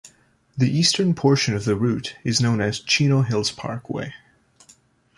The 0.57 0.67
eastern 0.67 1.13
portion 1.13 1.53
of 1.53 1.65
the 1.65 1.75
route 1.75 2.15
is 2.23 2.41
known 2.41 2.59
as 2.59 2.79
Chino 2.79 3.21
Hills 3.21 3.51
Parkway. 3.51 4.13